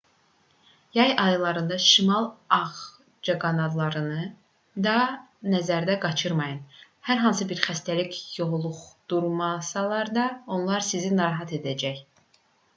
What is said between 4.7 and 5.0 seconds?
da